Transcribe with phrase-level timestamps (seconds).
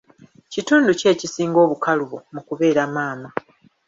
[0.51, 3.29] Kitundu ki ekisinga obukalubo mu kubeeramaama?